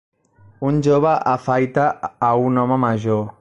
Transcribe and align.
Un 0.69 0.79
jove 0.87 1.11
afaita 1.33 1.85
a 2.31 2.33
un 2.47 2.61
home 2.63 2.81
major 2.87 3.23